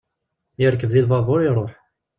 [0.61, 1.73] Yerkeb di lbabur, iruḥ.